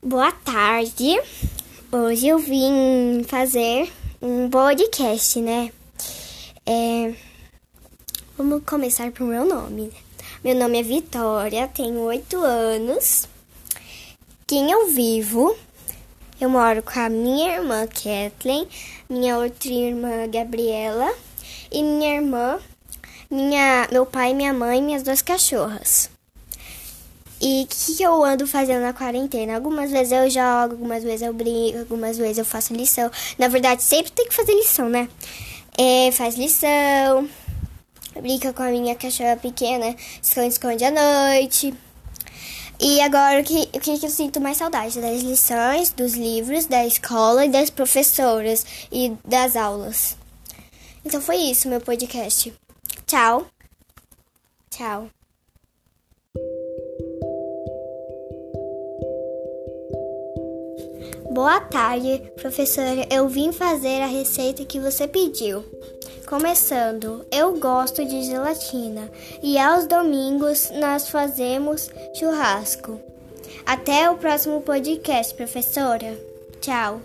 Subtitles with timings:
[0.00, 1.20] Boa tarde.
[1.90, 3.92] Hoje eu vim fazer
[4.22, 5.72] um podcast, né?
[6.64, 7.12] É...
[8.36, 9.92] Vamos começar por meu nome.
[10.44, 13.26] Meu nome é Vitória, tenho oito anos.
[14.46, 15.58] Quem eu vivo?
[16.40, 18.68] Eu moro com a minha irmã Kathleen,
[19.10, 21.12] minha outra irmã Gabriela
[21.72, 22.60] e minha irmã,
[23.28, 26.08] minha, meu pai, minha mãe e minhas duas cachorras.
[27.40, 29.54] E o que, que, eu ando fazendo na quarentena?
[29.54, 33.10] Algumas vezes eu jogo, algumas vezes eu brinco, algumas vezes eu faço lição.
[33.38, 35.08] Na verdade, sempre tem que fazer lição, né?
[35.76, 37.28] É, faz lição,
[38.20, 41.72] brinca com a minha cachorra pequena, esconde-esconde à noite.
[42.80, 45.00] E agora, o que, o que eu sinto mais saudade?
[45.00, 50.16] Das lições, dos livros, da escola e das professoras e das aulas.
[51.04, 52.52] Então foi isso, meu podcast.
[53.06, 53.46] Tchau.
[54.70, 55.17] Tchau.
[61.30, 63.06] Boa tarde, professora.
[63.10, 65.64] Eu vim fazer a receita que você pediu.
[66.26, 69.10] Começando, eu gosto de gelatina
[69.42, 73.00] e aos domingos nós fazemos churrasco.
[73.64, 76.18] Até o próximo podcast, professora.
[76.60, 77.00] Tchau.